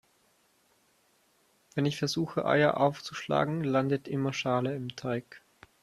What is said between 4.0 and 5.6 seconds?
immer Schale im Teig.